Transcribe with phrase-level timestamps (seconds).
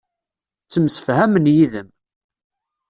[0.63, 1.89] Ttemsefhamen yid-m.